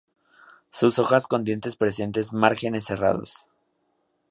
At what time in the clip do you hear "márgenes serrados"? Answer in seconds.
2.33-3.47